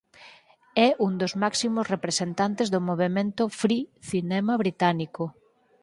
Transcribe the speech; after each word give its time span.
É 0.87 0.89
un 1.07 1.13
dos 1.21 1.33
máximos 1.43 1.89
representantes 1.93 2.67
do 2.73 2.79
movemento 2.89 3.43
Free 3.59 3.83
Cinema 4.09 4.53
británico. 4.63 5.23